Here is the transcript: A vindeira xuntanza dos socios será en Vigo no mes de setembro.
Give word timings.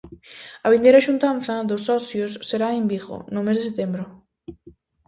A 0.65 0.67
vindeira 0.73 1.05
xuntanza 1.07 1.55
dos 1.69 1.81
socios 1.89 2.31
será 2.49 2.67
en 2.79 2.85
Vigo 2.91 3.17
no 3.33 3.41
mes 3.47 3.57
de 3.57 3.65
setembro. 3.69 4.03